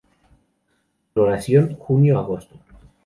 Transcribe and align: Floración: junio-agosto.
Floración: 1.13 1.75
junio-agosto. 1.75 2.55